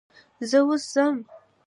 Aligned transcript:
زه 0.49 0.57
اوس 0.65 0.83
ځم. 0.93 1.15